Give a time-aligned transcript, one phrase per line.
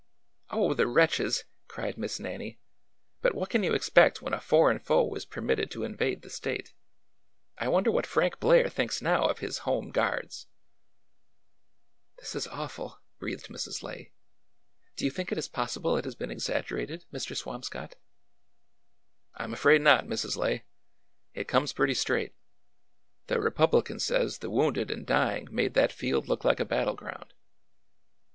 [0.49, 2.57] "Oh, the wretches!" cried Miss Nannie."
[3.21, 6.73] But what can you expect when a foreign foe is permitted to invade the State.
[7.59, 10.47] I wonder what Frank Blair thinks now of his Home Guards!""
[12.17, 13.83] This is awful!" breathed Mrs.
[13.83, 14.11] Lay."
[14.95, 17.37] Do you A WORKING HIVE i8i think it is possible it has been exaggerated, Mr.
[17.37, 17.95] Swam scott?"
[19.35, 20.35] I 'm afraid not, Mrs.
[20.35, 20.65] Lay.
[21.35, 22.33] It comes pretty straight.
[23.27, 26.95] The ^ Republican' says the wounded and dying made that field look like a battle
[26.95, 27.35] ground."